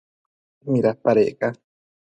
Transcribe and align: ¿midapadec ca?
¿midapadec 0.71 1.31
ca? 1.39 1.47